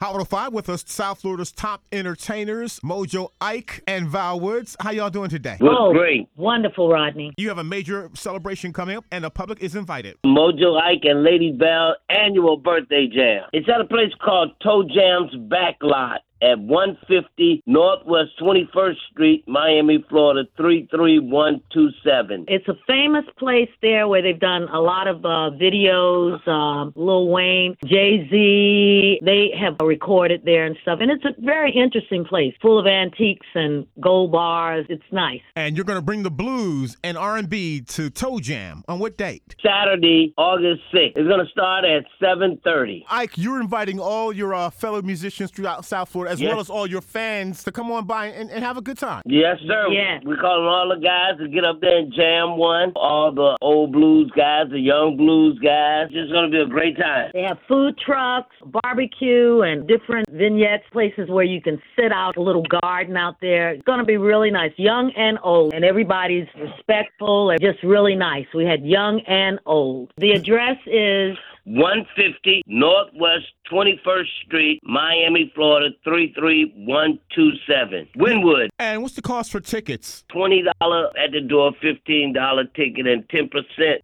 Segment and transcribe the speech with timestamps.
[0.00, 4.76] Hot 5 with us, South Florida's top entertainers, Mojo Ike and Val Woods.
[4.80, 5.56] How y'all doing today?
[5.60, 6.28] We're oh, great.
[6.34, 7.32] Wonderful, Rodney.
[7.38, 10.16] You have a major celebration coming up, and the public is invited.
[10.26, 13.44] Mojo Ike and Lady Val annual birthday jam.
[13.52, 20.48] It's at a place called Toe Jam's Backlot at 150 Northwest 21st Street, Miami, Florida
[20.56, 22.44] 33127.
[22.48, 26.46] It's a famous place there where they've done a lot of uh, videos.
[26.46, 30.98] Um, Lil Wayne, Jay Z, they have recorded there and stuff.
[31.00, 34.86] And it's a very interesting place, full of antiques and gold bars.
[34.88, 35.40] It's nice.
[35.56, 39.56] And you're going to bring the blues and R&B to Toe Jam on what date?
[39.64, 41.12] Saturday, August 6th.
[41.16, 43.04] It's going to start at 7:30.
[43.08, 46.50] Ike, you're inviting all your uh, fellow musicians throughout South Florida as Yes.
[46.50, 49.22] well as all your fans to come on by and, and have a good time.
[49.24, 49.88] Yes, sir.
[49.90, 50.18] Yeah.
[50.24, 52.92] We're calling all the guys to get up there and jam one.
[52.96, 56.08] All the old blues guys, the young blues guys.
[56.10, 57.30] It's going to be a great time.
[57.32, 62.42] They have food trucks, barbecue, and different vignettes, places where you can sit out, a
[62.42, 63.70] little garden out there.
[63.70, 68.16] It's going to be really nice, young and old, and everybody's respectful and just really
[68.16, 68.46] nice.
[68.54, 70.12] We had young and old.
[70.18, 78.08] The address is 150 Northwest 21st Street, Miami, Florida 33127.
[78.16, 78.68] Wynwood.
[78.78, 80.24] And what's the cost for tickets?
[80.34, 83.50] $20 at the door, $15 ticket, and 10%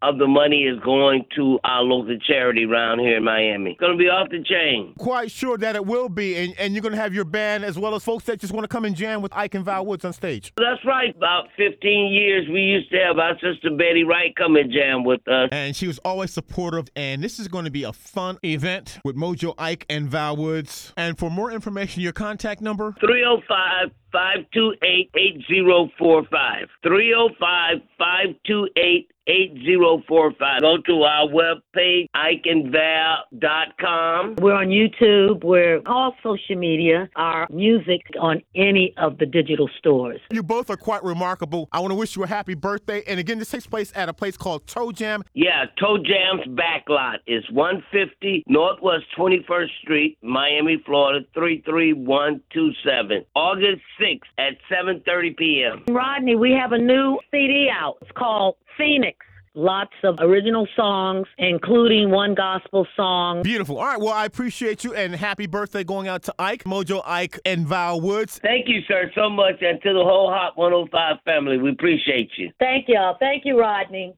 [0.03, 3.73] of the money is going to our local charity around here in Miami.
[3.73, 4.95] It's going to be off the chain.
[4.99, 7.79] Quite sure that it will be, and, and you're going to have your band as
[7.79, 10.07] well as folks that just want to come and jam with Ike and Val Woods
[10.07, 10.55] on stage.
[10.57, 11.15] That's right.
[11.15, 15.21] About 15 years, we used to have our sister Betty Wright come and jam with
[15.29, 15.51] us.
[15.53, 19.17] And she was always supportive, and this is going to be a fun event with
[19.17, 20.93] Mojo Ike and Val Woods.
[20.97, 26.69] And for more information, your contact number 305 528 8045.
[26.83, 30.61] 305 528 8045.
[30.61, 34.37] Go to our webpage, IkeandVal.com.
[34.37, 35.45] We're on YouTube.
[35.45, 37.11] We're all social media.
[37.17, 40.21] Our music on any of the digital stores.
[40.31, 41.69] You both are quite remarkable.
[41.73, 43.03] I want to wish you a happy birthday.
[43.07, 45.23] And again, this takes place at a place called Toe Jam.
[45.35, 53.25] Yeah, Toe Jam's backlot is 150 Northwest 21st Street, Miami, Florida 33127.
[53.37, 55.85] August 6th at 7:30 p.m.
[55.95, 57.99] Rodney, we have a new CD out.
[58.03, 59.20] It's called Phoenix.
[59.57, 63.43] Lots of original songs, including one gospel song.
[63.43, 63.79] Beautiful.
[63.79, 63.99] All right.
[63.99, 68.01] Well, I appreciate you and happy birthday going out to Ike, Mojo Ike, and Val
[68.01, 68.39] Woods.
[68.39, 71.59] Thank you, sir, so much, and to the whole Hot 105 family.
[71.59, 72.53] We appreciate you.
[72.61, 73.17] Thank y'all.
[73.19, 74.15] Thank you, Rodney.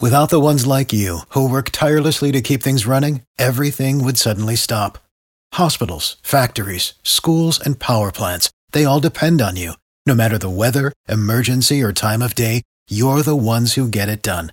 [0.00, 4.56] Without the ones like you, who work tirelessly to keep things running, everything would suddenly
[4.56, 4.98] stop.
[5.54, 9.74] Hospitals, factories, schools, and power plants, they all depend on you.
[10.06, 14.22] No matter the weather, emergency, or time of day, you're the ones who get it
[14.22, 14.52] done.